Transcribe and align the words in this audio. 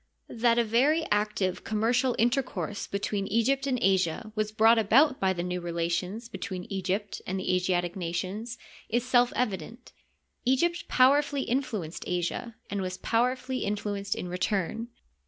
That 0.29 0.57
a 0.57 0.63
very 0.63 1.05
active 1.11 1.63
commercial 1.63 2.15
intercourse 2.17 2.87
between 2.87 3.27
Egypt 3.27 3.67
and 3.67 3.77
Asia 3.79 4.31
was 4.33 4.51
brought 4.51 4.79
about 4.79 5.19
by 5.19 5.31
the 5.31 5.43
new 5.43 5.61
relations 5.61 6.27
between 6.27 6.63
Egypt 6.71 7.21
and 7.27 7.39
the 7.39 7.53
Asiatic 7.55 7.95
nations 7.95 8.57
is 8.89 9.05
self 9.05 9.31
evident. 9.35 9.93
Egypt 10.43 10.87
powerfully 10.87 11.43
influenced 11.43 12.03
Asia, 12.07 12.55
and 12.67 12.81
was 12.81 12.97
powerfully 12.97 13.63
in 13.63 13.75
fluenced 13.75 14.15
in 14.15 14.27
return. 14.27 14.87